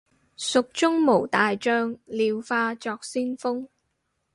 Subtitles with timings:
[0.35, 3.67] 蜀中無大將，廖化作先鋒